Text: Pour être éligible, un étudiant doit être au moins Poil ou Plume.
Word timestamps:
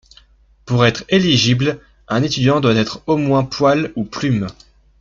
Pour 0.65 0.83
être 0.87 1.03
éligible, 1.09 1.79
un 2.07 2.23
étudiant 2.23 2.59
doit 2.59 2.73
être 2.73 3.03
au 3.05 3.17
moins 3.17 3.43
Poil 3.43 3.91
ou 3.95 4.03
Plume. 4.03 4.47